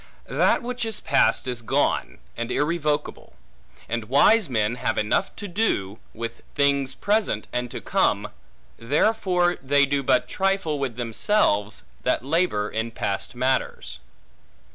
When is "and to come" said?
7.53-8.29